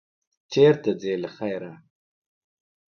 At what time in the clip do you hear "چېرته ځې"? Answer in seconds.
0.51-1.13